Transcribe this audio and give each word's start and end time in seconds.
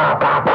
pá, 0.00 0.16
pá, 0.16 0.40
pá. 0.40 0.49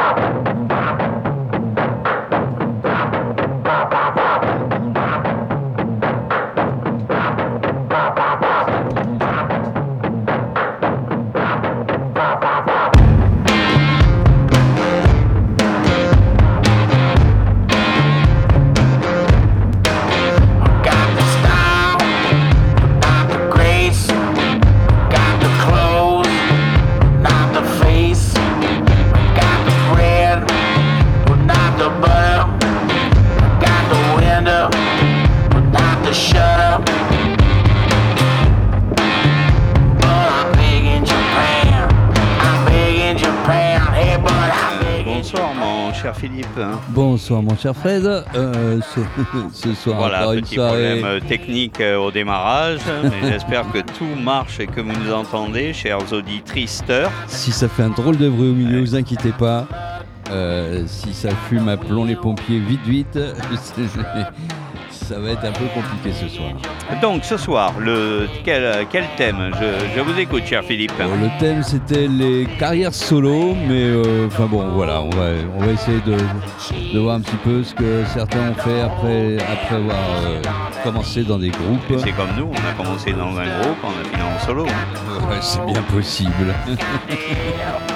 Bonsoir 47.28 47.42
mon 47.42 47.58
cher 47.58 47.76
Fred. 47.76 48.06
Euh, 48.06 48.80
ce, 49.52 49.74
soir, 49.82 49.98
voilà, 49.98 50.30
un 50.30 50.36
petit 50.36 50.58
problème 50.58 51.04
euh, 51.06 51.20
technique 51.20 51.82
euh, 51.82 51.98
au 51.98 52.12
démarrage, 52.12 52.82
mais 53.02 53.32
j'espère 53.32 53.66
que 53.72 53.80
tout 53.80 54.06
marche 54.24 54.60
et 54.60 54.68
que 54.68 54.80
vous 54.80 54.92
nous 54.92 55.12
entendez, 55.12 55.74
chers 55.74 56.14
auditrices. 56.14 56.84
Si 57.26 57.52
ça 57.52 57.68
fait 57.68 57.82
un 57.82 57.90
drôle 57.90 58.18
de 58.18 58.30
bruit 58.30 58.50
au 58.50 58.54
milieu, 58.54 58.80
vous 58.80 58.96
inquiétez 58.96 59.32
pas. 59.32 59.66
si 60.86 61.16
ça 61.16 61.30
fume, 61.50 61.68
appelons 61.68 62.06
les 62.06 62.16
pompiers 62.16 62.60
vite 62.60 62.86
vite. 62.86 63.18
ça 65.08 65.20
va 65.20 65.30
être 65.30 65.46
un 65.46 65.52
peu 65.52 65.66
compliqué 65.66 66.12
ce 66.12 66.28
soir. 66.28 66.50
Donc 67.02 67.24
ce 67.24 67.38
soir, 67.38 67.74
le, 67.80 68.28
quel, 68.44 68.88
quel 68.92 69.06
thème 69.18 69.52
je, 69.96 70.02
vous 70.02 70.20
écoute, 70.20 70.44
cher 70.46 70.64
Philippe. 70.64 70.94
le 71.00 71.40
thème 71.40 71.62
c'était 71.62 72.08
les 72.08 72.48
carrières 72.58 72.94
solo, 72.94 73.56
mais 73.68 73.84
euh, 73.84 74.28
enfin 74.28 74.48
bon, 74.48 74.68
voilà, 74.70 75.02
on 75.02 75.10
va, 75.12 75.30
on 75.58 75.64
va 75.64 75.72
essayer 75.72 76.02
de, 76.02 76.18
de, 76.94 77.00
voir 77.00 77.18
un 77.18 77.22
petit 77.22 77.38
peu 77.38 77.64
ce 77.64 77.76
que 77.76 78.04
certains 78.14 78.50
ont 78.50 78.56
fait 78.56 78.82
après, 78.82 79.38
après 79.38 79.76
avoir 79.76 79.98
euh, 80.26 80.42
commencé 80.84 81.24
dans 81.24 81.38
des 81.38 81.50
groupes. 81.50 82.00
C'est 82.04 82.12
comme 82.12 82.36
nous, 82.38 82.50
on 82.52 82.70
a 82.70 82.74
commencé 82.84 83.12
dans 83.14 83.38
un 83.38 83.46
groupe, 83.46 83.78
on 83.84 83.90
a 83.90 84.10
fini 84.10 84.24
en 84.24 84.46
solo. 84.46 84.66
c'est 85.42 85.66
bien 85.66 85.84
possible. 85.84 86.54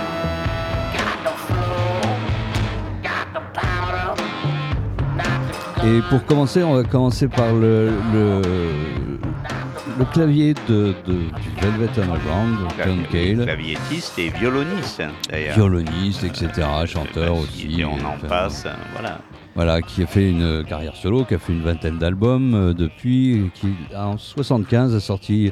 Et 5.85 6.01
pour 6.09 6.25
commencer, 6.25 6.61
on 6.61 6.73
va 6.73 6.83
commencer 6.83 7.27
par 7.29 7.53
le, 7.53 7.89
le, 8.13 10.05
clavier 10.11 10.53
de, 10.67 10.93
du 11.05 11.61
Velvet 11.61 11.89
Underground, 12.01 12.57
John 12.83 13.03
Cale. 13.09 13.45
Claviétiste 13.45 14.19
et 14.19 14.29
violoniste, 14.29 15.03
d'ailleurs. 15.29 15.55
Violoniste, 15.55 16.23
etc., 16.25 16.67
chanteur 16.85 17.37
aussi. 17.37 17.79
Et 17.79 17.85
on 17.85 17.93
en 17.93 18.17
passe, 18.27 18.67
voilà. 18.93 19.19
Voilà, 19.55 19.81
qui 19.81 20.03
a 20.03 20.07
fait 20.07 20.29
une 20.29 20.65
carrière 20.65 20.95
solo, 20.95 21.23
qui 21.23 21.35
a 21.35 21.39
fait 21.39 21.53
une 21.53 21.63
vingtaine 21.63 21.97
d'albums 21.97 22.53
euh, 22.53 22.73
depuis, 22.73 23.49
qui 23.53 23.73
en 23.95 24.17
75 24.17 24.95
a 24.95 24.99
sorti 24.99 25.51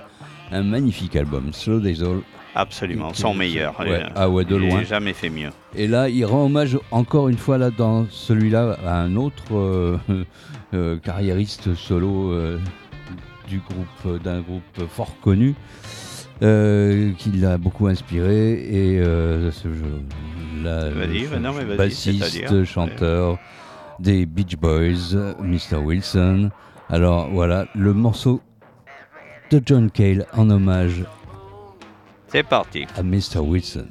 un 0.51 0.63
magnifique 0.63 1.15
album, 1.15 1.51
Slow 1.53 1.79
Days 1.79 2.01
All, 2.01 2.21
Absolument, 2.57 3.13
son 3.13 3.35
meilleur. 3.35 3.75
ah 4.15 4.27
ouais, 4.27 4.43
de 4.43 4.55
loin. 4.55 4.81
Jamais 4.81 5.13
fait 5.13 5.29
mieux. 5.29 5.51
Et 5.75 5.85
là, 5.85 6.09
il 6.09 6.25
rend 6.25 6.45
hommage 6.45 6.79
encore 6.89 7.29
une 7.29 7.37
fois 7.37 7.59
là 7.59 7.69
dans 7.69 8.07
celui-là 8.09 8.77
à 8.83 8.99
un 8.99 9.15
autre 9.15 9.55
euh, 9.55 9.99
euh, 10.73 10.97
carriériste 10.97 11.75
solo 11.75 12.31
euh, 12.31 12.57
du 13.47 13.59
groupe 13.59 14.23
d'un 14.23 14.41
groupe 14.41 14.89
fort 14.89 15.15
connu. 15.21 15.53
qui 16.39 17.31
l'a 17.35 17.59
beaucoup 17.59 17.85
inspiré 17.85 18.53
et 18.53 19.03
ce 19.51 19.67
bassiste, 21.77 22.63
chanteur 22.63 23.37
des 23.99 24.25
Beach 24.25 24.57
Boys, 24.57 25.35
Mr. 25.43 25.77
Wilson. 25.77 26.49
Alors 26.89 27.29
voilà, 27.29 27.67
le 27.75 27.93
morceau 27.93 28.41
de 29.51 29.61
John 29.63 29.91
Cale 29.91 30.25
en 30.33 30.49
hommage 30.49 31.03
c'est 32.27 32.43
parti. 32.43 32.85
À 32.95 33.03
Mr. 33.03 33.39
Wilson. 33.39 33.87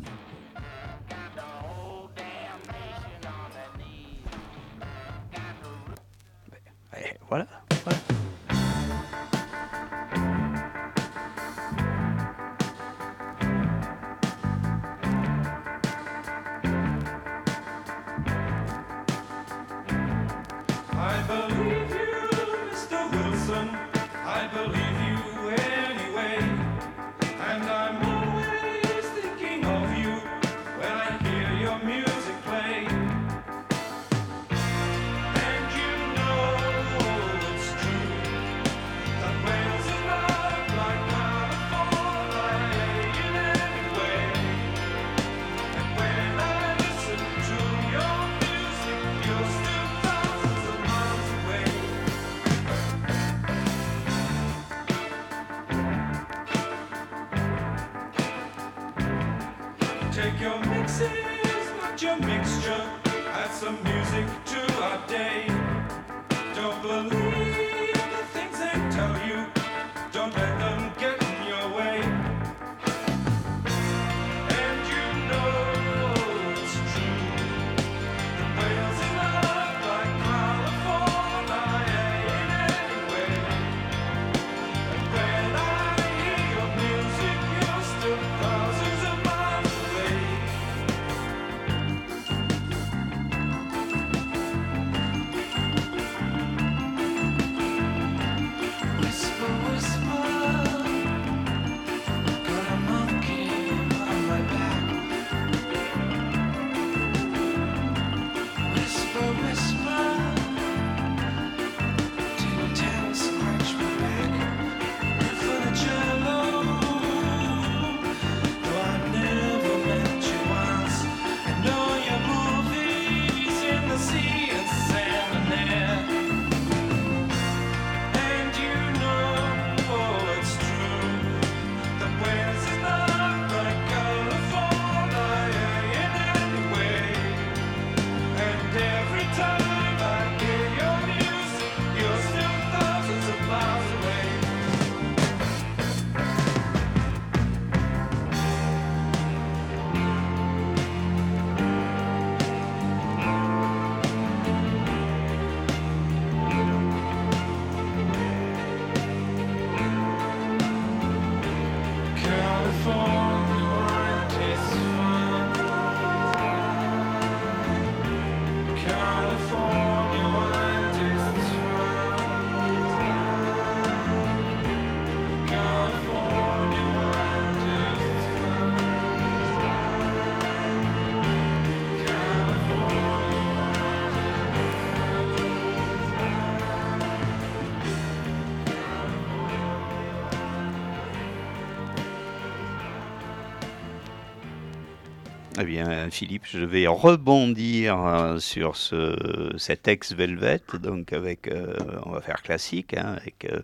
Eh 195.59 195.65
bien, 195.65 196.11
Philippe, 196.11 196.43
je 196.45 196.59
vais 196.59 196.87
rebondir 196.87 197.99
euh, 198.05 198.39
sur 198.39 198.77
ce, 198.77 199.55
cet 199.57 199.89
ex-Velvet, 199.89 200.61
donc 200.83 201.15
avec, 201.15 201.49
euh, 201.49 201.75
on 202.05 202.11
va 202.11 202.21
faire 202.21 202.43
classique, 202.43 202.95
hein, 202.95 203.17
avec 203.19 203.47
euh, 203.51 203.61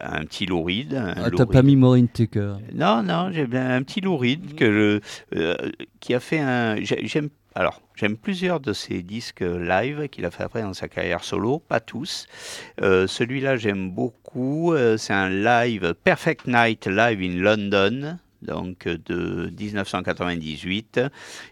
un 0.00 0.24
petit 0.24 0.46
louride. 0.46 1.02
Ah, 1.16 1.30
t'as 1.36 1.46
pas 1.46 1.62
mis 1.62 1.74
Maureen 1.74 2.08
Tucker 2.08 2.54
Non, 2.72 3.02
non, 3.02 3.30
j'ai 3.32 3.48
bien 3.48 3.68
un 3.68 3.82
petit 3.82 4.00
louride 4.00 4.54
que 4.54 5.00
je, 5.32 5.56
qui 5.98 6.14
a 6.14 6.20
fait 6.20 6.38
un. 6.38 6.76
J'aime 6.82 7.30
alors, 7.56 7.82
j'aime 7.94 8.16
plusieurs 8.16 8.58
de 8.58 8.72
ses 8.72 9.02
disques 9.02 9.44
live 9.44 10.08
qu'il 10.08 10.26
a 10.26 10.32
fait 10.32 10.42
après 10.42 10.62
dans 10.62 10.74
sa 10.74 10.88
carrière 10.88 11.22
solo, 11.22 11.60
pas 11.60 11.78
tous. 11.78 12.26
Celui-là, 12.80 13.56
j'aime 13.56 13.90
beaucoup. 13.90 14.74
c'est 14.98 15.12
un 15.12 15.30
live, 15.30 15.94
Perfect 16.02 16.48
Night 16.48 16.88
Live 16.88 17.20
in 17.22 17.40
London, 17.40 18.18
donc 18.44 18.86
de 18.86 19.52
1998 19.58 21.00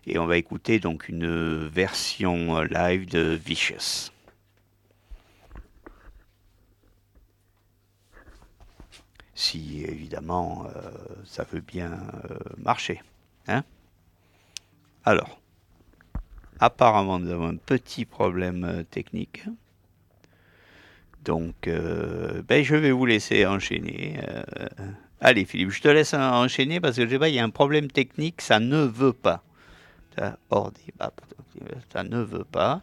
et 0.07 0.19
on 0.19 0.27
va 0.27 0.37
écouter 0.37 0.79
donc 0.79 1.09
une 1.09 1.67
version 1.69 2.63
live 2.63 3.09
de 3.09 3.39
Vicious. 3.45 4.11
Si 9.35 9.85
évidemment 9.89 10.67
euh, 10.67 10.91
ça 11.25 11.45
veut 11.51 11.61
bien 11.61 11.93
euh, 11.93 12.37
marcher. 12.59 13.03
Hein? 13.49 13.65
Alors, 15.05 15.41
apparemment 16.61 17.19
nous 17.19 17.31
avons 17.31 17.49
un 17.49 17.57
petit 17.57 18.05
problème 18.05 18.65
euh, 18.65 18.83
technique. 18.85 19.45
Donc, 21.25 21.69
ben, 21.69 22.65
je 22.65 22.75
vais 22.75 22.91
vous 22.91 23.07
laisser 23.07 23.47
enchaîner. 23.47 24.19
Allez 25.25 25.45
Philippe, 25.45 25.71
je 25.71 25.81
te 25.81 25.87
laisse 25.87 26.15
enchaîner 26.15 26.81
parce 26.81 26.97
que 26.97 27.05
je 27.05 27.11
sais 27.11 27.19
pas, 27.19 27.29
il 27.29 27.37
y 27.37 27.39
a 27.39 27.45
un 27.45 27.51
problème 27.51 27.87
technique, 27.87 28.41
ça 28.41 28.59
ne 28.59 28.79
veut 28.79 29.13
pas. 29.13 29.45
Ça, 30.19 30.37
ne 32.03 32.19
veut 32.19 32.45
pas. 32.51 32.81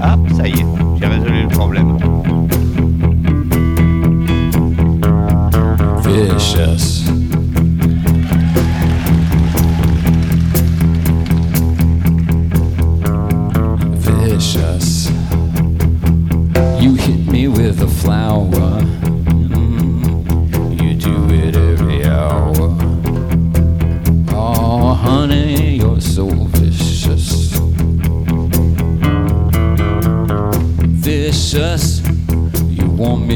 Ah, 0.00 0.16
ça 0.34 0.48
y 0.48 0.52
est, 0.52 0.64
j'ai 0.98 1.06
résolu 1.06 1.42
le 1.42 1.48
problème. 1.48 1.98
Vicious. 6.06 7.04
Vicious. 14.24 15.10
You 16.80 16.94
hit 16.94 17.30
me 17.30 17.48
with 17.48 17.82
a 17.82 17.88
flower. 17.88 18.80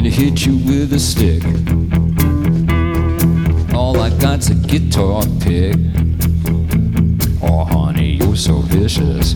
To 0.05 0.11
hit 0.11 0.47
you 0.47 0.57
with 0.59 0.93
a 0.93 0.99
stick. 0.99 1.43
All 3.75 4.01
I 4.01 4.11
got's 4.21 4.49
a 4.51 4.55
guitar 4.55 5.23
pick. 5.41 5.77
Oh, 7.43 7.65
honey, 7.65 8.13
you're 8.13 8.37
so 8.37 8.59
vicious. 8.61 9.35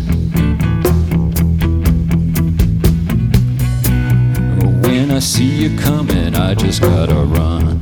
When 4.84 5.10
I 5.10 5.18
see 5.18 5.50
you 5.62 5.76
coming, 5.78 6.36
I 6.36 6.54
just 6.54 6.80
gotta 6.80 7.14
run. 7.14 7.80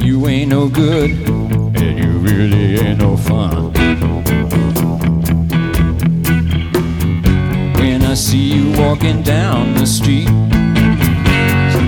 You 0.00 0.26
ain't 0.28 0.50
no 0.50 0.68
good, 0.68 1.10
and 1.10 1.98
you 1.98 2.10
really 2.18 2.78
ain't 2.78 3.00
no 3.00 3.16
fun. 3.16 3.75
See 8.16 8.50
you 8.54 8.72
walking 8.80 9.22
down 9.22 9.74
the 9.74 9.86
street, 9.86 10.26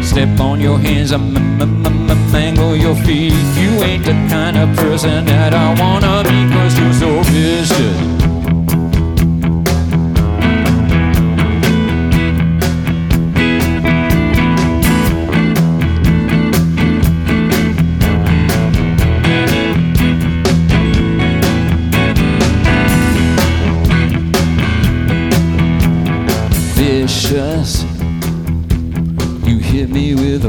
step 0.05 0.39
on 0.39 0.61
your 0.61 0.79
hands, 0.79 1.11
I 1.11 1.17
mangle 1.17 2.77
your 2.77 2.95
feet. 2.95 3.33
You 3.57 3.83
ain't 3.83 4.05
the 4.05 4.13
kind 4.29 4.59
of 4.59 4.77
person 4.77 5.25
that 5.25 5.55
I 5.55 5.69
wanna 5.81 6.23
be, 6.29 6.55
cause 6.55 6.79
you're 6.79 6.93
so 6.93 7.23
vicious. 7.33 8.08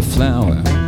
flower. 0.10 0.79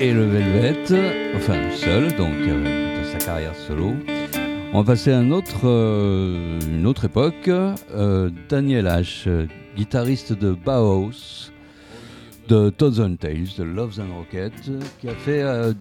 et 0.00 0.12
le 0.12 0.24
Velvet, 0.24 1.32
enfin 1.36 1.70
seul, 1.72 2.14
donc 2.16 2.34
euh, 2.48 3.04
sa 3.04 3.18
carrière 3.18 3.54
solo. 3.54 3.94
On 4.72 4.82
va 4.82 4.92
passer 4.92 5.12
à 5.12 5.22
autre, 5.22 5.60
euh, 5.64 6.58
une 6.68 6.86
autre 6.86 7.04
époque. 7.04 7.48
Euh, 7.48 8.30
Daniel 8.48 8.86
H, 8.86 9.28
guitariste 9.76 10.32
de 10.32 10.52
Bauhaus, 10.52 11.52
de 12.48 12.70
Toads 12.70 13.00
and 13.00 13.16
Tales, 13.16 13.54
de 13.56 13.62
Loves 13.62 14.00
and 14.00 14.12
Rockets, 14.16 14.72
qui 15.00 15.08
a 15.08 15.14
fait 15.14 15.42
euh, 15.42 15.72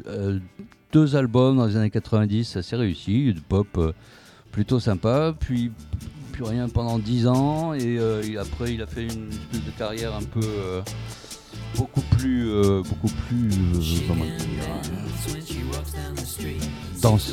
deux 0.92 1.16
albums 1.16 1.58
dans 1.58 1.66
les 1.66 1.76
années 1.76 1.90
90 1.90 2.58
assez 2.58 2.76
réussis, 2.76 3.34
de 3.34 3.40
pop 3.40 3.96
plutôt 4.52 4.80
sympa, 4.80 5.34
puis 5.40 5.72
plus 6.34 6.44
rien 6.44 6.68
pendant 6.68 6.98
10 6.98 7.28
ans 7.28 7.74
euh, 7.80 8.24
et, 8.24 8.38
après 8.38 8.74
il 8.74 8.82
a 8.82 8.88
fait 8.88 9.04
une 9.04 9.30
carrière 9.78 10.16
un 10.16 10.24
peu 10.24 10.42
euh, 10.44 10.82
beaucoup 11.78 12.02
plus 12.18 12.50
euh, 12.50 12.82
beaucoup 12.82 13.14
plus 13.28 13.50
euh, 13.52 14.08
comment 14.08 14.26
dire 14.26 14.34
danse. 17.02 17.32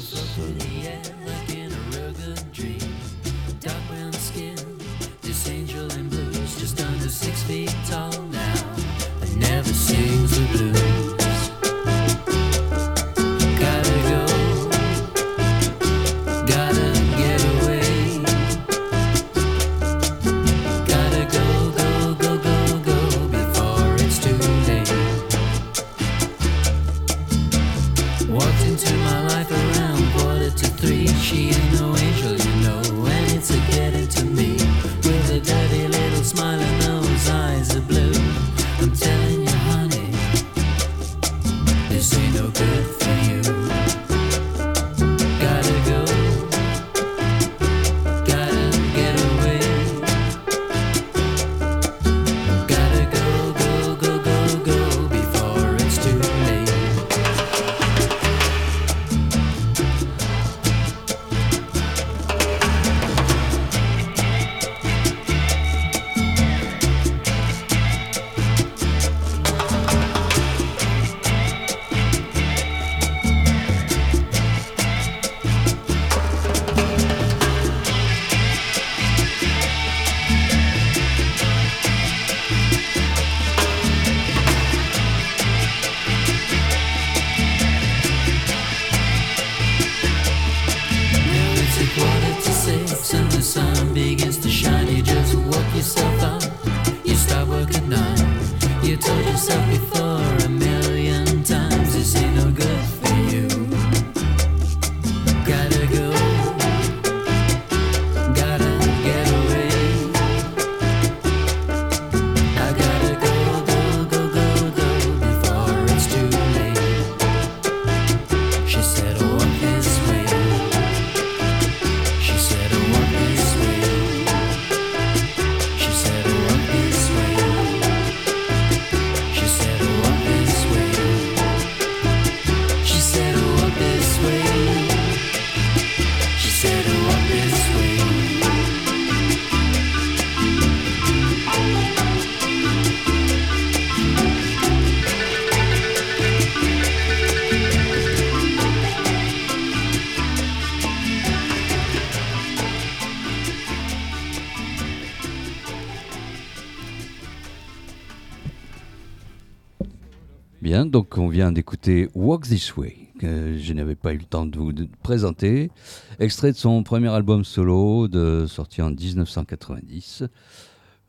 donc 160.87 161.19
on 161.19 161.29
vient 161.29 161.53
d'écouter 161.53 162.09
Walk 162.15 162.45
This 162.45 162.77
Way, 162.77 162.97
que 163.19 163.57
je 163.59 163.73
n'avais 163.73 163.97
pas 163.97 164.13
eu 164.13 164.19
le 164.19 164.25
temps 164.25 164.47
de 164.47 164.59
vous 164.59 164.73
présenter, 165.03 165.71
extrait 166.19 166.53
de 166.53 166.57
son 166.57 166.83
premier 166.83 167.09
album 167.09 167.45
solo 167.45 168.09
de, 168.09 168.47
sorti 168.47 168.81
en 168.81 168.91
1990. 168.91 170.25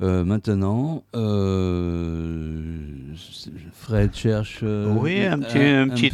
Euh, 0.01 0.23
maintenant, 0.23 1.03
euh, 1.15 2.75
Fred 3.73 4.15
cherche. 4.15 4.61
Euh, 4.63 4.87
oui, 4.87 5.23
un 5.23 5.37
petit, 5.37 6.11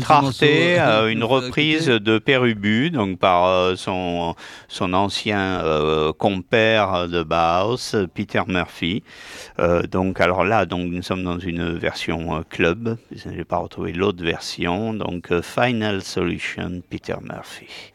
un, 0.80 1.08
une 1.08 1.24
reprise 1.24 1.88
de 1.88 2.18
Pérubu, 2.18 2.90
donc 2.90 3.18
par 3.18 3.78
son, 3.78 4.36
son 4.68 4.94
ancien 4.94 5.64
compère 6.18 7.08
de 7.08 7.24
Bauhaus, 7.24 7.96
Peter 8.14 8.42
Murphy. 8.48 9.04
donc, 9.90 10.20
alors 10.20 10.44
là, 10.44 10.66
donc, 10.66 10.92
nous 10.92 11.02
sommes 11.02 11.24
dans 11.24 11.40
une 11.40 11.78
version 11.78 12.44
club. 12.50 12.98
Je 13.16 13.30
n'ai 13.30 13.46
pas 13.46 13.58
retrouvé 13.58 13.94
l'autre 13.94 14.24
version. 14.24 14.94
Donc, 14.94 15.32
Final 15.42 16.02
Solution, 16.02 16.82
Peter 16.90 17.16
Murphy. 17.22 17.94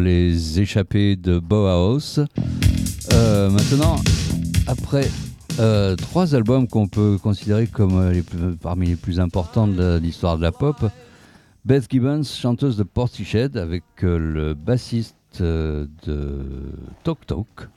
Les 0.00 0.60
échappés 0.60 1.16
de 1.16 1.38
Bauhaus. 1.38 2.20
Euh, 3.12 3.50
maintenant, 3.50 3.96
après 4.66 5.08
euh, 5.58 5.94
trois 5.96 6.34
albums 6.34 6.66
qu'on 6.66 6.88
peut 6.88 7.18
considérer 7.22 7.66
comme 7.66 7.98
euh, 7.98 8.54
parmi 8.60 8.88
les 8.88 8.96
plus 8.96 9.20
importants 9.20 9.68
de 9.68 9.98
l'histoire 9.98 10.38
de 10.38 10.42
la 10.42 10.52
pop, 10.52 10.84
Beth 11.64 11.86
Gibbons, 11.90 12.24
chanteuse 12.24 12.76
de 12.76 12.82
Portishead, 12.82 13.56
avec 13.56 13.84
le 14.02 14.54
bassiste 14.54 15.14
de 15.42 15.88
Talk 17.04 17.26
Talk, 17.26 17.68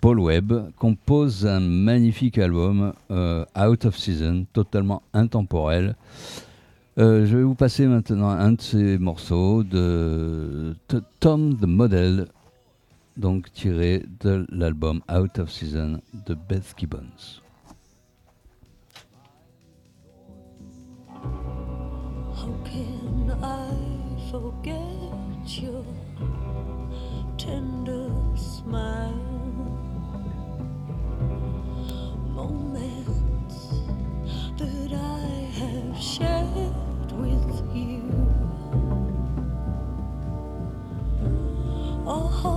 Paul 0.00 0.18
Webb, 0.18 0.70
compose 0.78 1.46
un 1.46 1.60
magnifique 1.60 2.38
album, 2.38 2.92
Out 3.10 3.84
of 3.84 3.96
Season, 3.98 4.46
totalement 4.52 5.02
intemporel. 5.12 5.94
Euh, 6.98 7.24
je 7.24 7.38
vais 7.38 7.42
vous 7.42 7.54
passer 7.54 7.86
maintenant 7.86 8.28
un 8.28 8.52
de 8.52 8.60
ces 8.60 8.98
morceaux 8.98 9.62
de 9.62 10.76
Tom 11.20 11.56
the 11.56 11.66
Model, 11.66 12.26
donc 13.16 13.50
tiré 13.52 14.04
de 14.20 14.44
l'album 14.50 15.00
Out 15.10 15.38
of 15.38 15.50
Season 15.50 16.02
de 16.26 16.34
Beth 16.34 16.74
Gibbons. 16.76 17.41
oh. 42.14 42.51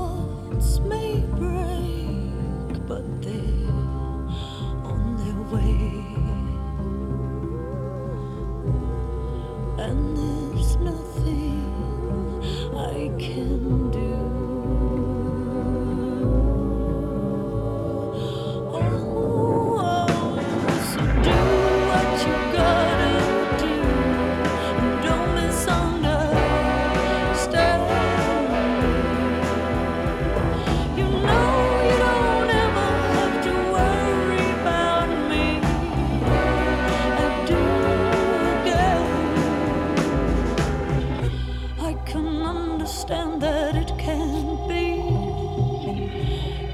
Understand 43.10 43.42
that 43.42 43.76
it 43.76 43.98
can't 43.98 44.68
be. 44.68 45.02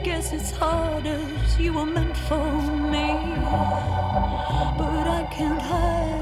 Guess 0.03 0.33
it's 0.33 0.51
hard 0.51 1.05
as 1.05 1.59
you 1.59 1.73
were 1.73 1.85
meant 1.85 2.15
for 2.15 2.51
me. 2.61 3.07
But 4.77 5.07
I 5.07 5.27
can't 5.31 5.61
hide 5.61 6.20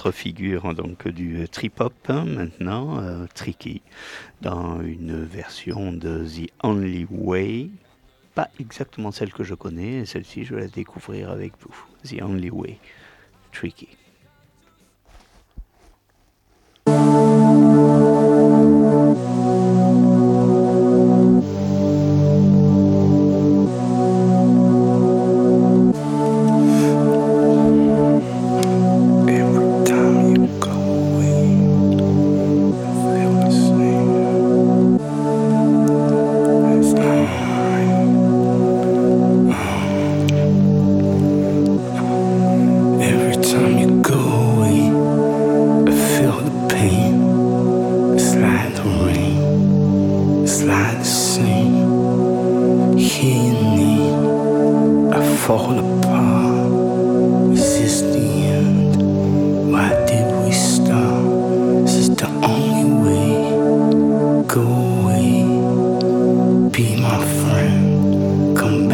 autre, 0.00 0.12
figure 0.12 0.74
donc 0.74 1.08
du 1.08 1.46
trip-hop 1.48 1.92
hein, 2.08 2.24
maintenant, 2.24 3.00
euh, 3.00 3.26
Tricky, 3.34 3.82
dans 4.40 4.80
une 4.80 5.22
version 5.24 5.92
de 5.92 6.24
The 6.24 6.50
Only 6.62 7.06
Way. 7.10 7.68
Pas 8.34 8.48
exactement 8.58 9.10
celle 9.10 9.32
que 9.32 9.44
je 9.44 9.54
connais, 9.54 10.06
celle-ci 10.06 10.44
je 10.44 10.54
vais 10.54 10.62
la 10.62 10.68
découvrir 10.68 11.30
avec 11.30 11.52
vous. 11.60 11.74
The 12.04 12.22
Only 12.22 12.50
Way, 12.50 12.78
Tricky. 13.52 13.88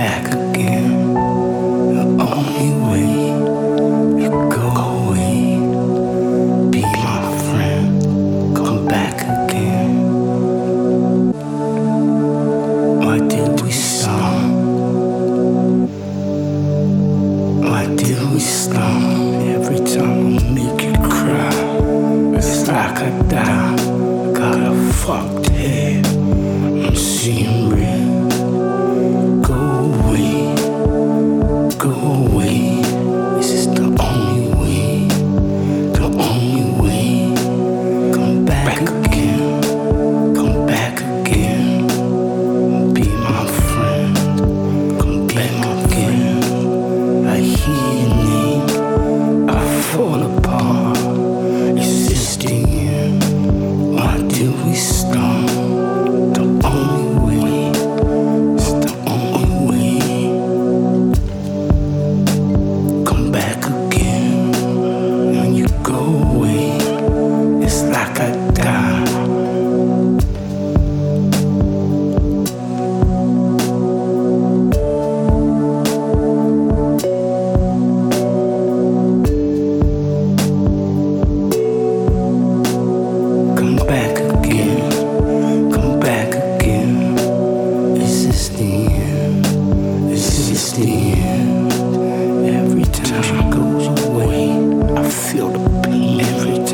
back. 0.06 0.35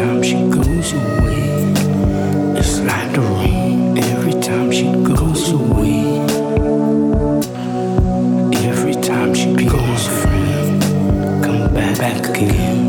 time 0.03 0.21
she 0.21 0.35
goes 0.51 0.93
away, 0.95 1.63
it's 2.59 2.81
like 2.81 3.13
the 3.13 3.21
rain. 3.21 3.97
Every 3.97 4.33
time 4.41 4.73
she 4.73 4.91
goes 5.05 5.53
away, 5.53 6.19
every 8.67 8.95
time 8.95 9.33
she 9.33 9.55
goes, 9.55 10.09
friend, 10.09 10.83
come 11.45 11.73
back, 11.73 11.99
back 11.99 12.29
again. 12.31 12.82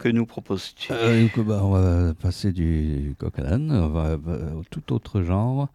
Que 0.00 0.08
nous 0.08 0.26
proposes-tu? 0.26 0.92
Euh, 0.92 1.28
bah, 1.36 1.60
on 1.62 1.70
va 1.70 2.14
passer 2.14 2.52
du 2.52 3.14
coq 3.18 3.38
à 3.38 3.56
on 3.56 3.88
va 3.88 4.14
au 4.14 4.64
tout 4.70 4.92
autre 4.92 5.22
genre. 5.22 5.68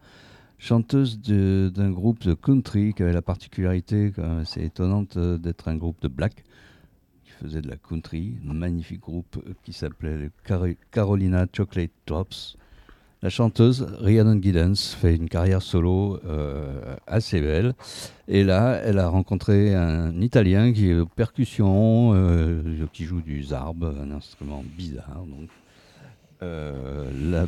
Chanteuse 0.58 1.20
d'un 1.20 1.90
groupe 1.90 2.24
de 2.24 2.34
country 2.34 2.94
qui 2.94 3.02
avait 3.02 3.12
la 3.12 3.22
particularité, 3.22 4.12
même, 4.18 4.42
c'est 4.44 4.62
étonnante 4.62 5.16
euh, 5.16 5.38
d'être 5.38 5.68
un 5.68 5.76
groupe 5.76 6.00
de 6.00 6.08
black 6.08 6.44
qui 7.24 7.30
faisait 7.30 7.60
de 7.60 7.68
la 7.68 7.76
country, 7.76 8.36
un 8.48 8.54
magnifique 8.54 9.00
groupe 9.00 9.36
euh, 9.46 9.52
qui 9.62 9.72
s'appelait 9.72 10.30
Carolina 10.90 11.46
Chocolate 11.54 11.90
Drops. 12.06 12.56
La 13.22 13.30
chanteuse 13.30 13.82
Rhiannon 14.00 14.40
Giddens 14.40 14.94
fait 15.00 15.16
une 15.16 15.28
carrière 15.28 15.62
solo 15.62 16.20
euh, 16.26 16.96
assez 17.06 17.40
belle. 17.40 17.74
Et 18.28 18.44
là, 18.44 18.80
elle 18.84 18.98
a 18.98 19.08
rencontré 19.08 19.74
un 19.74 20.20
Italien 20.20 20.72
qui 20.72 20.90
est 20.90 20.94
aux 20.94 21.06
percussions, 21.06 22.12
euh, 22.14 22.86
qui 22.92 23.04
joue 23.04 23.22
du 23.22 23.42
zarb, 23.42 23.84
un 23.84 24.10
instrument 24.10 24.62
bizarre. 24.76 25.24
Donc, 25.26 25.48
Euh, 26.42 27.46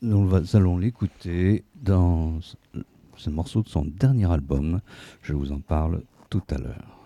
nous 0.00 0.56
allons 0.56 0.78
l'écouter 0.78 1.64
dans 1.74 2.40
ce 3.16 3.30
morceau 3.30 3.62
de 3.62 3.68
son 3.68 3.84
dernier 3.84 4.30
album. 4.30 4.80
Je 5.20 5.34
vous 5.34 5.52
en 5.52 5.60
parle 5.60 6.02
tout 6.30 6.42
à 6.50 6.58
l'heure. 6.58 7.01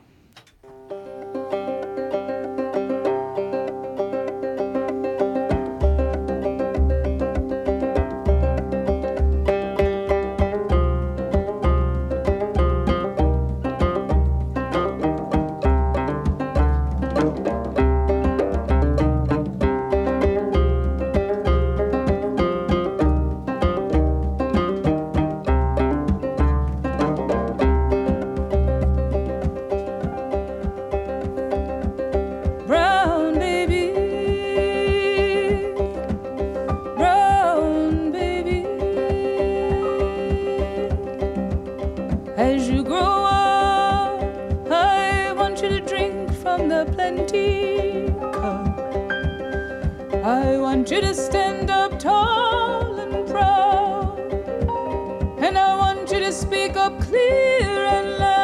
Clear 57.01 57.87
and 57.87 58.19
loud. 58.19 58.36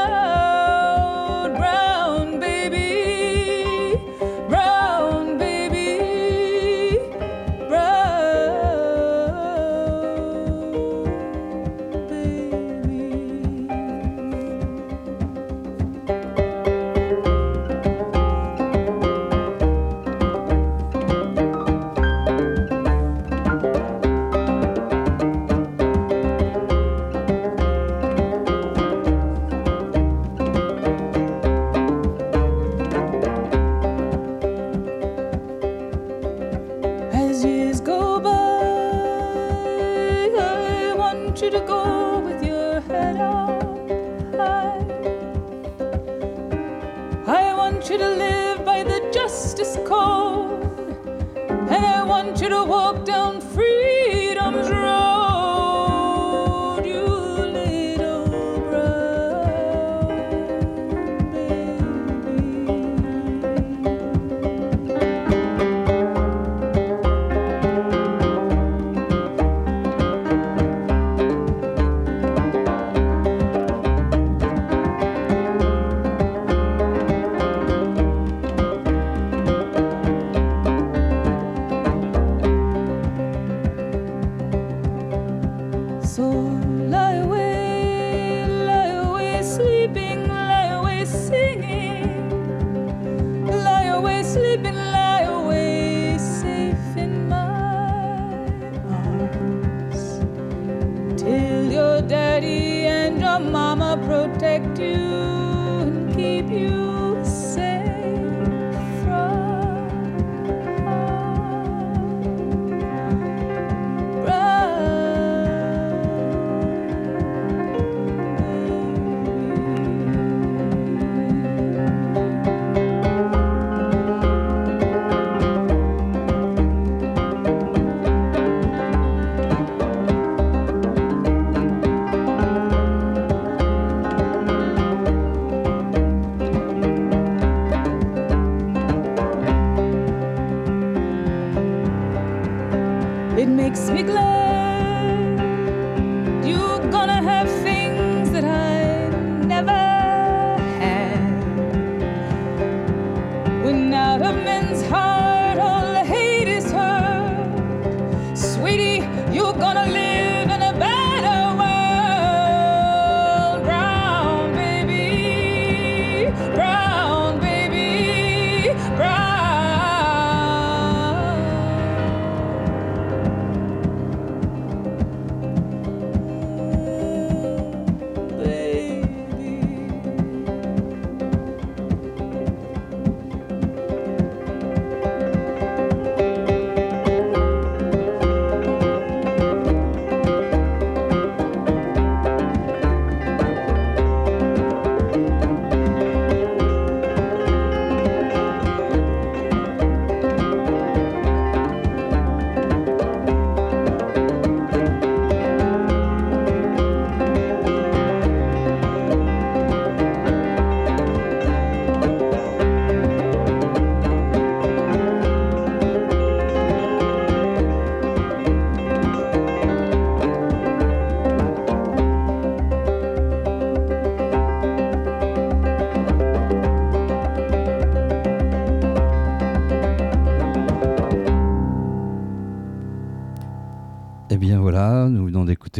Protect 104.42 104.80
you 104.80 105.31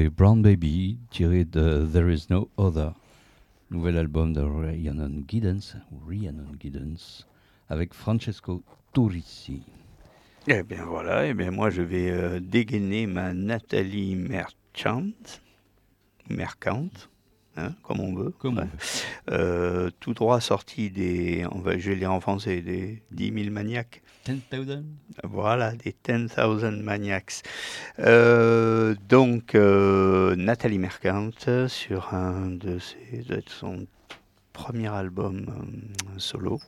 Brown 0.09 0.42
Baby, 0.42 0.98
tiré 1.11 1.44
de 1.44 1.86
There 1.92 2.12
Is 2.12 2.26
No 2.30 2.48
Other, 2.57 2.92
nouvel 3.70 3.96
album 3.96 4.32
de 4.32 4.40
Rhiannon 4.40 5.24
Giddens, 5.28 5.76
ou 5.90 5.98
Rhiannon 6.09 6.53
Giddens, 6.61 7.26
avec 7.68 7.94
Francesco 7.94 8.62
Turisi. 8.92 9.62
Eh 10.48 10.62
bien 10.62 10.84
voilà, 10.84 11.26
eh 11.26 11.34
bien 11.34 11.50
moi 11.50 11.70
je 11.70 11.82
vais 11.82 12.11
euh, 12.11 12.40
dégainer 12.40 13.07
ma 13.07 13.32
Nathalie 13.32 14.16
Merchant, 14.16 15.12
Mercant, 16.28 16.90
hein, 17.57 17.74
comme 17.82 18.00
on 18.00 18.14
veut. 18.14 18.30
Comme 18.30 18.59
on 18.59 18.62
Ouais. 18.62 18.68
Euh, 19.30 19.90
tout 20.00 20.14
droit 20.14 20.40
sorti 20.40 20.90
des, 20.90 21.46
on 21.53 21.61
va, 21.61 21.78
je 21.78 22.05
en 22.05 22.20
français, 22.20 22.61
des 22.61 23.03
10 23.12 23.44
000 23.44 23.55
maniaques. 23.55 24.03
10,000 24.25 24.85
Voilà, 25.25 25.73
des 25.73 25.95
10,000 26.05 26.83
Maniacs. 26.83 27.43
Euh, 27.99 28.95
donc, 29.09 29.55
euh, 29.55 30.35
Nathalie 30.37 30.79
Mercant 30.79 31.31
sur 31.68 32.14
un 32.14 32.51
de 32.51 32.79
ses, 32.79 33.25
son 33.47 33.87
premier 34.53 34.89
album 34.89 35.47
euh, 35.49 36.18
solo, 36.18 36.61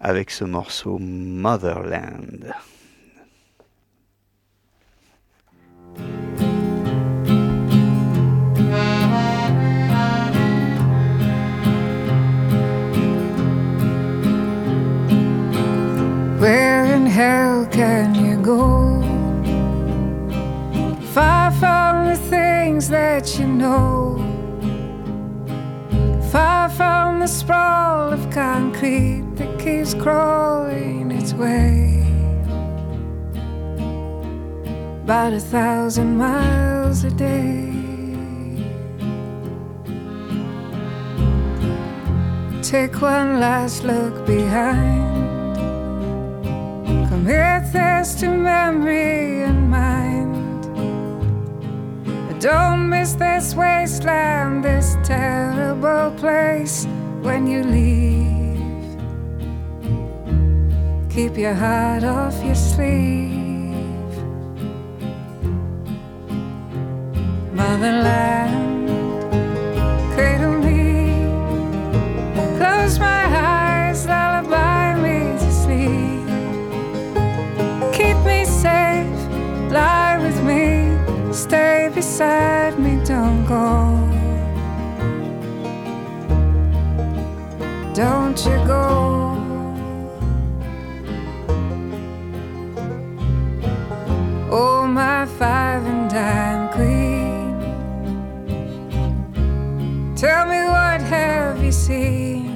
avec 0.00 0.30
ce 0.30 0.44
morceau 0.44 0.98
Motherland. 0.98 2.54
Where 16.44 16.84
in 16.84 17.06
hell 17.06 17.64
can 17.72 18.14
you 18.14 18.36
go? 18.36 19.00
Far 21.14 21.50
from 21.52 22.04
the 22.04 22.18
things 22.28 22.90
that 22.90 23.38
you 23.38 23.46
know. 23.46 24.18
Far 26.30 26.68
from 26.68 27.20
the 27.20 27.28
sprawl 27.28 28.12
of 28.12 28.30
concrete 28.30 29.24
that 29.36 29.58
keeps 29.58 29.94
crawling 29.94 31.12
its 31.12 31.32
way. 31.32 32.04
About 35.04 35.32
a 35.32 35.40
thousand 35.40 36.18
miles 36.18 37.04
a 37.04 37.10
day. 37.10 37.72
Take 42.60 43.00
one 43.00 43.40
last 43.40 43.82
look 43.82 44.26
behind. 44.26 45.33
This 47.24 48.16
to 48.16 48.28
memory 48.28 49.44
and 49.44 49.70
mind. 49.70 50.62
Don't 52.38 52.90
miss 52.90 53.14
this 53.14 53.54
wasteland, 53.54 54.62
this 54.62 54.96
terrible 55.02 56.10
place 56.18 56.84
when 57.22 57.46
you 57.46 57.62
leave. 57.64 58.98
Keep 61.08 61.38
your 61.38 61.54
heart 61.54 62.04
off 62.04 62.36
your 62.44 62.54
sleeve. 62.54 63.72
Motherland, 67.54 68.73
beside 82.14 82.78
me, 82.78 82.94
don't 83.04 83.44
go. 83.44 83.98
Don't 87.92 88.38
you 88.46 88.56
go. 88.68 88.84
Oh, 94.48 94.86
my 94.86 95.26
five 95.26 95.84
and 95.86 96.08
dime 96.08 96.68
queen. 96.76 97.58
Tell 100.14 100.46
me 100.46 100.60
what 100.76 101.00
have 101.00 101.64
you 101.64 101.72
seen? 101.72 102.54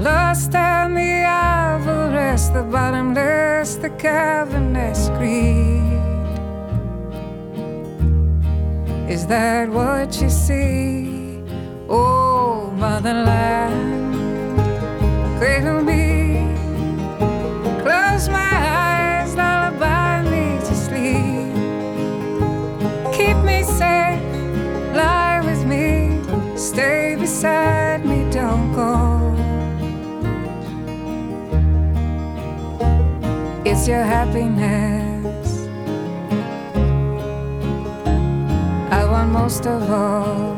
Lost 0.00 0.54
and 0.54 0.96
the 0.96 1.24
avarice, 1.26 2.50
the 2.50 2.62
bottomless, 2.62 3.74
the 3.74 3.90
cavernous 3.90 5.08
greed. 5.18 5.77
Is 9.08 9.26
that 9.28 9.70
what 9.70 10.20
you 10.20 10.28
see? 10.28 11.42
Oh, 11.88 12.70
motherland, 12.76 14.14
cradle 15.38 15.80
me, 15.82 16.44
close 17.82 18.28
my 18.28 18.52
eyes, 18.52 19.34
lullaby 19.34 20.28
me 20.28 20.58
to 20.60 20.74
sleep. 20.74 21.54
Keep 23.16 23.38
me 23.44 23.62
safe, 23.62 24.20
lie 24.94 25.40
with 25.42 25.64
me, 25.64 26.20
stay 26.54 27.16
beside 27.18 28.04
me, 28.04 28.30
don't 28.30 28.74
go. 28.74 29.34
It's 33.64 33.88
your 33.88 34.02
happiness. 34.02 34.97
Most 39.28 39.66
of 39.66 39.90
all. 39.90 40.56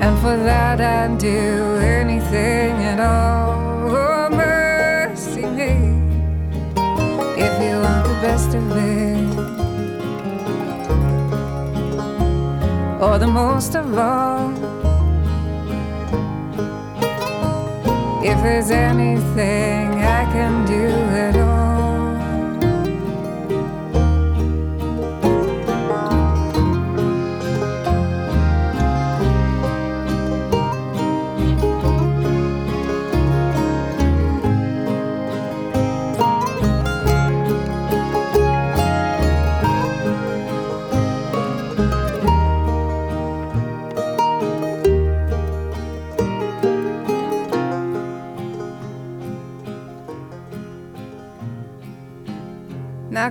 And 0.00 0.18
for 0.18 0.36
that 0.36 0.80
I'd 0.80 1.18
do 1.18 1.76
anything 1.76 2.72
at 2.92 3.00
all. 3.00 3.56
Oh, 3.90 4.28
mercy 4.30 5.46
me. 5.46 5.72
If 7.44 7.54
you 7.62 7.74
want 7.80 8.04
the 8.06 8.18
best 8.26 8.54
of 8.54 8.64
it. 8.76 9.16
Or 13.02 13.18
the 13.18 13.26
most 13.26 13.74
of 13.74 13.98
all. 13.98 14.52
If 18.22 18.38
there's 18.42 18.70
anything 18.70 20.02
I 20.18 20.24
can 20.32 20.66
do 20.66 20.88
at 21.26 21.36
all. 21.36 21.45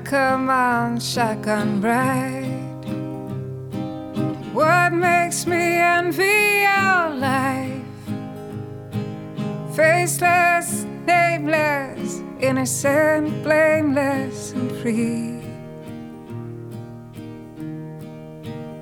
Come 0.03 0.49
on, 0.49 0.99
shotgun 0.99 1.79
bride. 1.79 2.43
What 4.53 4.91
makes 4.91 5.47
me 5.47 5.77
envy 5.77 6.63
your 6.63 7.15
life? 7.15 7.81
Faceless, 9.73 10.85
nameless, 11.07 12.21
innocent, 12.41 13.41
blameless, 13.43 14.51
and 14.51 14.71
free. 14.81 15.39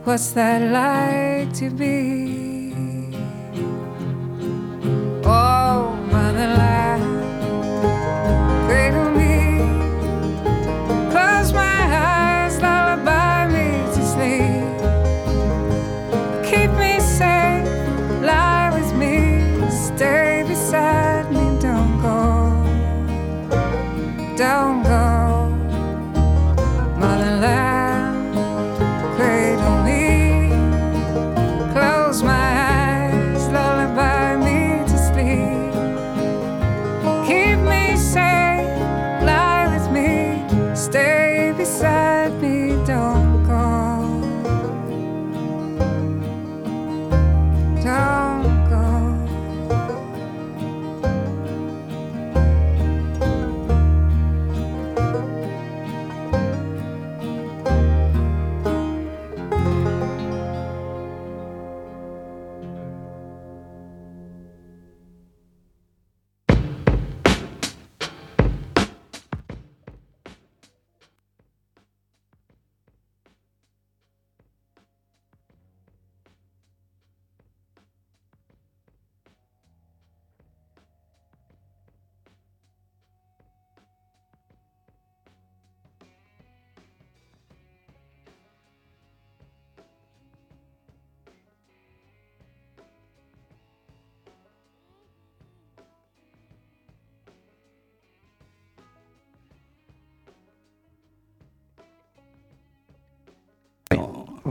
What's 0.03 0.31
that 0.31 0.61
like 0.71 1.53
to 1.59 1.69
be? 1.69 2.52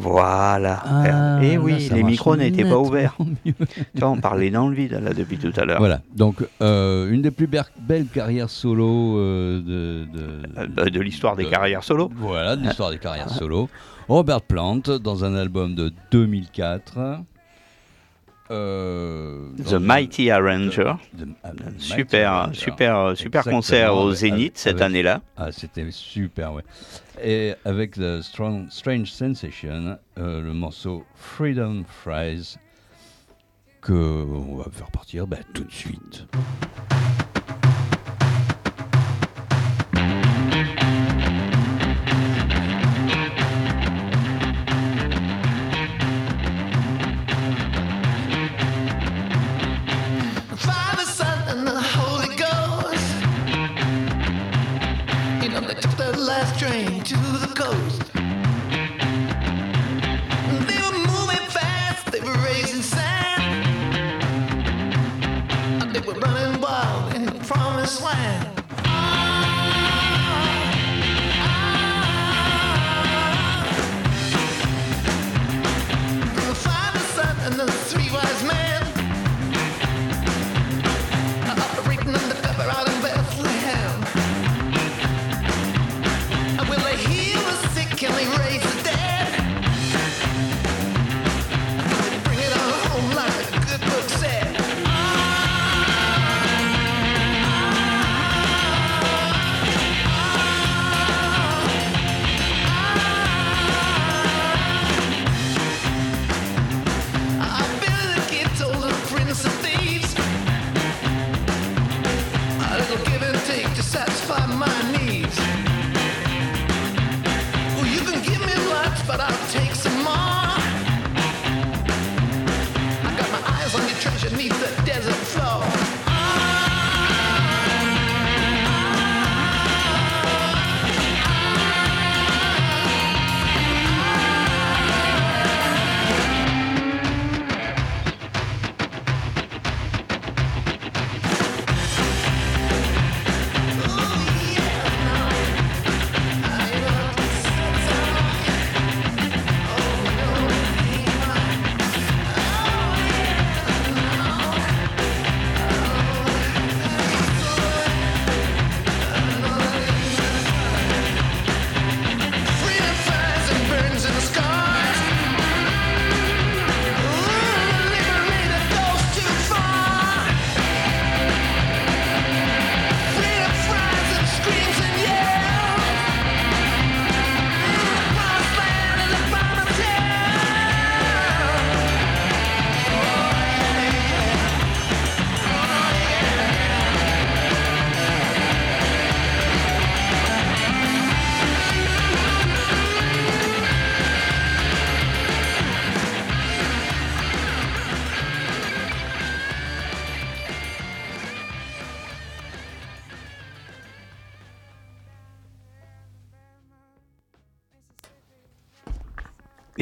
Voilà. 0.02 0.82
Ah, 0.84 1.38
et 1.42 1.54
là, 1.54 1.60
oui, 1.60 1.80
ça 1.88 1.94
les 1.94 2.02
micros 2.02 2.36
n'étaient 2.36 2.64
pas 2.64 2.78
ouverts. 2.78 3.16
mieux. 3.44 3.54
Tu 3.54 4.00
vois, 4.00 4.10
on 4.10 4.20
parlait 4.20 4.50
dans 4.50 4.68
le 4.68 4.74
vide 4.74 5.00
là 5.02 5.12
depuis 5.14 5.38
tout 5.38 5.52
à 5.56 5.64
l'heure. 5.64 5.78
Voilà, 5.78 6.00
donc 6.16 6.44
euh, 6.60 7.10
une 7.10 7.22
des 7.22 7.30
plus 7.30 7.46
belles 7.46 8.06
carrières 8.12 8.50
solo 8.50 9.16
euh, 9.18 9.60
de, 9.60 10.18
de, 10.18 10.22
Euh, 10.58 10.66
bah, 10.68 10.84
de 10.86 11.00
l'histoire 11.00 11.36
des 11.36 11.44
de- 11.44 11.50
carrières 11.50 11.84
solo. 11.84 12.10
Voilà, 12.16 12.56
de 12.56 12.62
l'histoire 12.62 12.90
des 12.90 12.98
carrières 12.98 13.30
solo. 13.30 13.68
Robert 14.08 14.42
Plant 14.42 14.80
dans 15.02 15.24
un 15.24 15.34
album 15.36 15.74
de 15.74 15.92
2004. 16.10 16.98
Euh, 18.52 19.48
The 19.64 19.74
Mighty 19.74 20.30
Arranger. 20.30 20.94
Ah, 21.42 21.52
Super, 21.78 22.50
super, 22.52 23.16
super 23.16 23.44
concert 23.44 23.96
au 23.96 24.12
Zénith 24.12 24.58
cette 24.58 24.82
année-là. 24.82 25.22
Ah, 25.36 25.50
c'était 25.50 25.86
super, 25.90 26.52
ouais. 26.52 26.62
Et 27.22 27.54
avec 27.64 27.92
The 27.92 28.20
Strong, 28.20 28.66
Strange 28.70 29.10
Sensation, 29.10 29.96
euh, 30.18 30.40
le 30.42 30.52
morceau 30.52 31.04
Freedom 31.14 31.84
Fries, 31.88 32.56
que 33.80 33.92
on 33.92 34.56
va 34.56 34.66
faire 34.70 34.90
partir 34.90 35.26
bah, 35.26 35.38
tout 35.54 35.64
de 35.64 35.72
suite. 35.72 36.26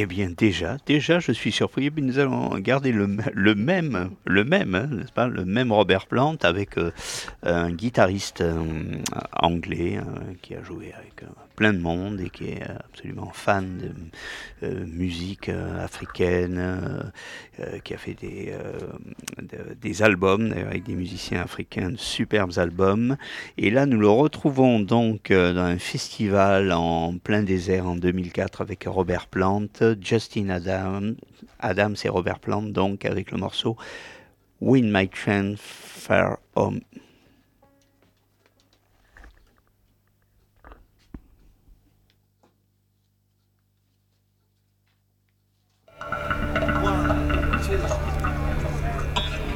Eh 0.02 0.06
bien, 0.06 0.30
déjà, 0.34 0.78
déjà, 0.86 1.18
je 1.18 1.30
suis 1.30 1.52
surpris. 1.52 1.90
mais 1.94 2.00
Nous 2.00 2.18
allons 2.18 2.58
garder 2.58 2.90
le, 2.90 3.06
même, 3.06 4.10
le 4.24 4.44
même, 4.44 4.74
hein, 4.74 4.88
n'est-ce 4.90 5.12
pas, 5.12 5.28
le 5.28 5.44
même 5.44 5.72
Robert 5.72 6.06
Plant 6.06 6.38
avec 6.40 6.78
euh, 6.78 6.90
un 7.42 7.70
guitariste 7.70 8.40
euh, 8.40 8.64
anglais 9.34 9.98
euh, 9.98 10.32
qui 10.40 10.54
a 10.54 10.62
joué 10.62 10.94
avec 10.94 11.22
plein 11.60 11.74
de 11.74 11.78
monde 11.78 12.22
et 12.22 12.30
qui 12.30 12.44
est 12.52 12.62
euh, 12.62 12.74
absolument 12.88 13.30
fan 13.34 13.76
de 13.76 14.66
euh, 14.66 14.86
musique 14.86 15.50
euh, 15.50 15.84
africaine, 15.84 17.12
qui 17.84 17.92
a 17.92 17.98
fait 17.98 18.14
des, 18.14 18.54
de- 19.42 19.74
des 19.74 20.02
albums 20.02 20.50
avec 20.52 20.84
des 20.84 20.94
musiciens 20.94 21.42
africains, 21.42 21.90
de 21.90 21.98
superbes 21.98 22.56
albums. 22.56 23.18
Et 23.58 23.70
là, 23.70 23.84
nous 23.84 23.98
le 24.00 24.08
retrouvons 24.08 24.80
donc 24.80 25.30
dans 25.30 25.58
un 25.58 25.76
festival 25.78 26.72
en 26.72 27.18
plein 27.18 27.42
désert 27.42 27.86
en 27.86 27.96
2004 27.96 28.62
avec 28.62 28.84
Robert 28.86 29.26
Plant, 29.26 29.66
Justin 30.00 30.48
Adam, 30.48 31.02
Adams 31.58 31.96
et 32.02 32.08
Robert 32.08 32.38
Plant, 32.38 32.62
donc 32.62 33.04
avec 33.04 33.30
le 33.32 33.36
morceau 33.36 33.76
Win 34.62 34.90
My 34.90 35.06
Train 35.08 35.54
Far 35.58 36.38
Home. 36.54 36.80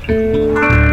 Música 0.07 0.84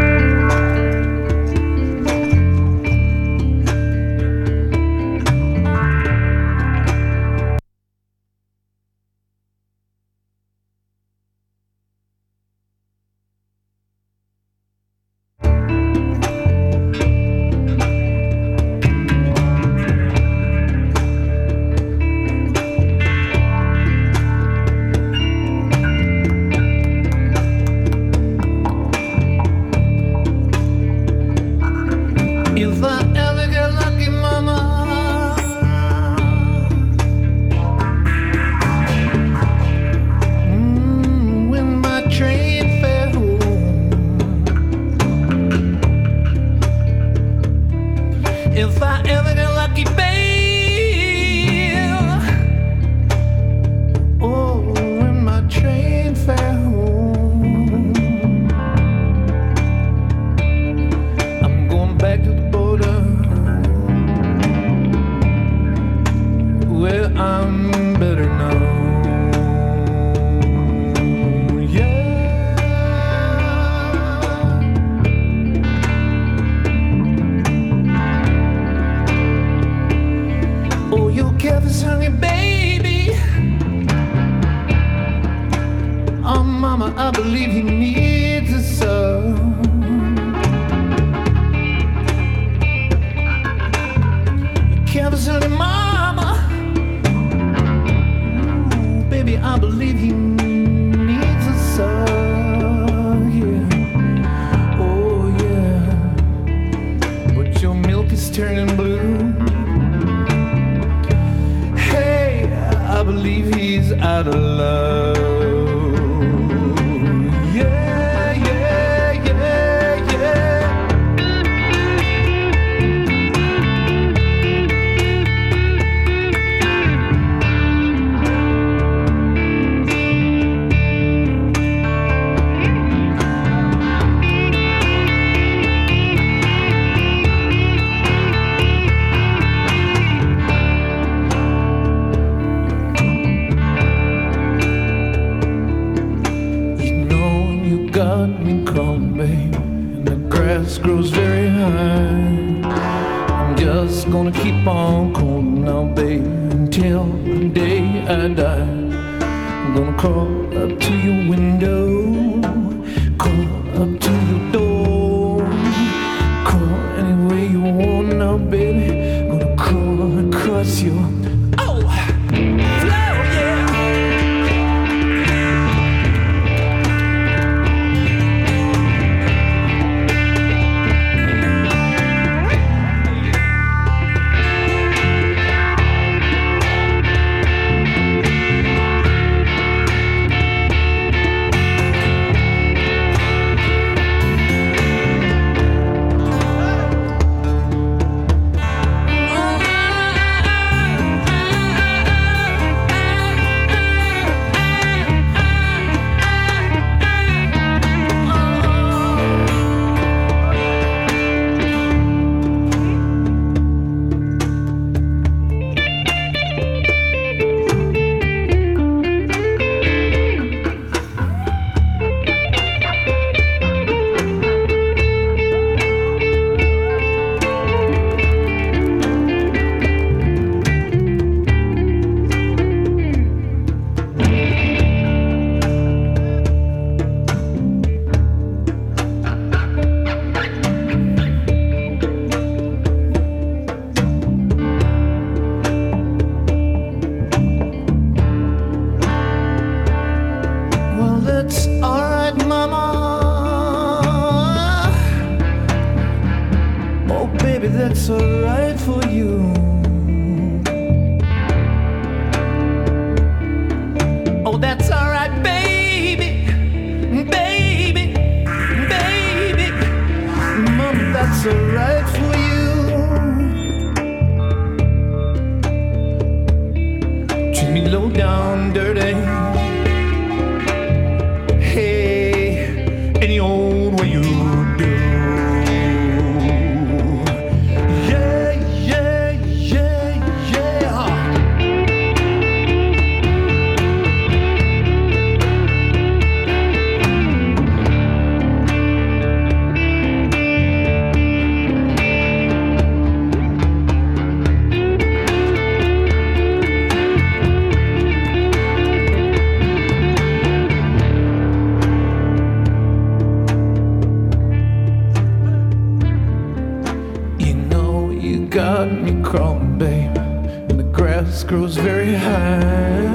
grows 321.51 321.75
very 321.75 322.13
high. 322.13 323.11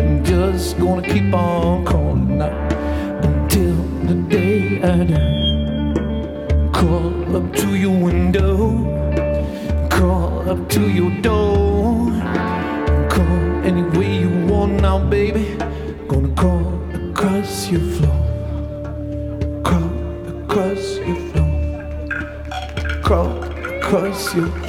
I'm 0.00 0.24
just 0.24 0.76
gonna 0.76 1.02
keep 1.02 1.32
on 1.32 1.84
calling 1.84 2.42
out 2.42 2.72
until 3.24 3.76
the 4.08 4.16
day 4.28 4.82
I 4.82 5.04
die. 5.04 6.70
Crawl 6.72 7.36
up 7.36 7.52
to 7.54 7.76
your 7.76 7.96
window, 7.96 8.58
crawl 9.88 10.50
up 10.50 10.68
to 10.70 10.80
your 10.90 11.12
door. 11.22 12.10
Call 13.14 13.38
any 13.70 13.84
way 13.96 14.18
you 14.22 14.30
want 14.48 14.72
now, 14.82 14.98
baby. 14.98 15.56
Gonna 16.08 16.34
crawl 16.34 16.74
across 17.10 17.70
your 17.70 17.84
floor, 17.94 18.20
crawl 19.62 19.92
across 20.42 20.84
your 21.06 21.20
floor, 21.30 21.52
crawl 23.04 23.44
across 23.78 24.34
your 24.34 24.48
floor. 24.48 24.63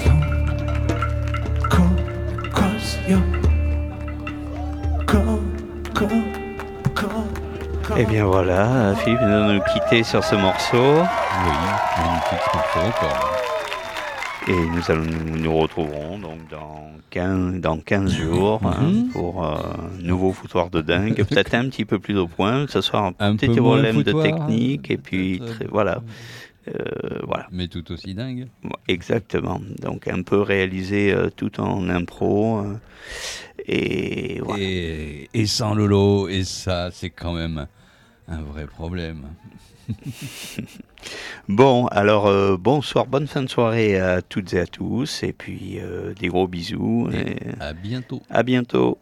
Voilà, 8.35 8.93
Philippe 8.97 9.21
va 9.21 9.53
nous 9.53 9.61
quitter 9.71 10.03
sur 10.03 10.21
ce 10.21 10.35
morceau 10.35 10.75
Oui, 10.77 11.53
magnifique 12.03 12.53
morceau 12.53 12.79
encore. 12.81 13.31
et 14.49 14.51
nous, 14.75 14.91
allons, 14.91 15.05
nous 15.05 15.37
nous 15.37 15.55
retrouverons 15.57 16.19
donc 16.19 16.39
dans 16.51 16.89
15, 17.11 17.61
dans 17.61 17.77
15 17.77 18.11
jours 18.11 18.59
hein, 18.65 18.81
Mhm. 18.81 19.07
pour 19.13 19.45
euh, 19.45 19.55
un 19.55 20.03
nouveau 20.03 20.33
foutoir 20.33 20.69
de 20.69 20.81
dingue, 20.81 21.15
peut-être 21.29 21.53
un 21.53 21.69
petit 21.69 21.85
peu 21.85 21.97
plus 21.97 22.17
au 22.17 22.27
point, 22.27 22.65
que 22.65 22.73
ce 22.73 22.81
soit 22.81 22.99
un, 23.07 23.13
Un 23.25 23.37
petit 23.37 23.55
problème 23.55 24.03
de 24.03 24.11
technique 24.11 24.91
et 24.91 24.97
puis 24.97 25.39
très- 25.39 25.63
euh, 25.63 25.69
voilà. 25.71 26.01
Euh, 26.67 27.19
voilà, 27.25 27.47
Mais 27.53 27.69
tout 27.69 27.89
aussi 27.93 28.13
dingue. 28.15 28.47
exactement. 28.89 29.61
Donc 29.81 30.09
un 30.09 30.23
peu 30.23 30.41
réalisé 30.41 31.13
euh, 31.13 31.29
tout 31.29 31.61
en 31.61 31.87
impro. 31.87 32.57
euh, 32.59 32.73
et 33.65 34.41
voilà. 34.43 34.61
Et, 34.61 35.29
et 35.33 35.45
sans 35.45 35.73
Lolo, 35.73 36.27
et 36.27 36.43
ça, 36.43 36.89
c'est 36.91 37.11
quand 37.11 37.31
même 37.33 37.67
un 38.27 38.41
vrai 38.41 38.65
problème. 38.67 39.23
Bon, 41.47 41.85
alors 41.87 42.25
euh, 42.25 42.57
bonsoir, 42.57 43.05
bonne 43.05 43.27
fin 43.27 43.43
de 43.43 43.47
soirée 43.49 43.99
à 43.99 44.23
toutes 44.23 44.53
et 44.53 44.59
à 44.59 44.65
tous, 44.65 45.21
et 45.21 45.31
puis 45.33 45.77
euh, 45.79 46.15
des 46.15 46.27
gros 46.27 46.47
bisous, 46.47 47.07
et 47.13 47.35
À 47.59 47.73
bientôt. 47.73 48.21
à 48.31 48.41
bientôt. 48.41 48.97